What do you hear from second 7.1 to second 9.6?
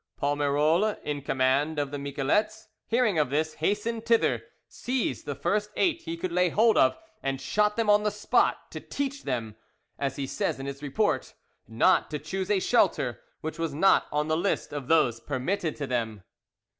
and shot them on the spot, "to teach them,"